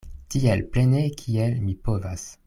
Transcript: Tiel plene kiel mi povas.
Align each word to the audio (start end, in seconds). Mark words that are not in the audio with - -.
Tiel 0.35 0.63
plene 0.77 1.03
kiel 1.19 1.55
mi 1.67 1.77
povas. 1.89 2.25